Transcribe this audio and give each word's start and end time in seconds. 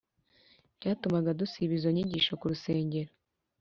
byatumaga 0.77 1.37
dusiba 1.39 1.73
izo 1.77 1.89
nyigisho 1.95 2.33
ku 2.39 2.45
rusengero 2.51 3.11